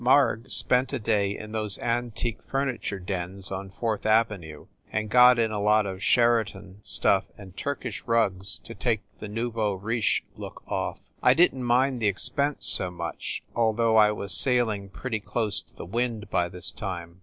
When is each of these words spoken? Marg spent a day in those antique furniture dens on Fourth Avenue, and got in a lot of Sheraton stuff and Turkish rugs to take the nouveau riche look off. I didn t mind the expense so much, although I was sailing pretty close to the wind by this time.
Marg 0.03 0.49
spent 0.49 0.91
a 0.93 0.97
day 0.97 1.37
in 1.37 1.51
those 1.51 1.77
antique 1.77 2.39
furniture 2.49 2.97
dens 2.99 3.51
on 3.51 3.69
Fourth 3.69 4.03
Avenue, 4.03 4.65
and 4.91 5.11
got 5.11 5.37
in 5.37 5.51
a 5.51 5.61
lot 5.61 5.85
of 5.85 6.01
Sheraton 6.01 6.79
stuff 6.81 7.25
and 7.37 7.55
Turkish 7.55 8.01
rugs 8.07 8.57
to 8.63 8.73
take 8.73 9.03
the 9.19 9.27
nouveau 9.27 9.73
riche 9.77 10.23
look 10.35 10.63
off. 10.67 10.97
I 11.21 11.35
didn 11.35 11.59
t 11.59 11.63
mind 11.65 11.99
the 11.99 12.07
expense 12.07 12.65
so 12.65 12.89
much, 12.89 13.43
although 13.55 13.95
I 13.95 14.11
was 14.11 14.33
sailing 14.33 14.89
pretty 14.89 15.19
close 15.19 15.61
to 15.61 15.75
the 15.75 15.85
wind 15.85 16.31
by 16.31 16.49
this 16.49 16.71
time. 16.71 17.19